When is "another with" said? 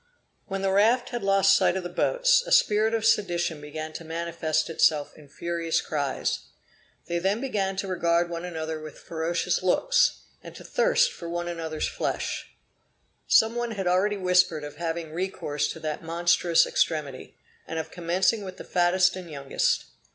8.43-8.97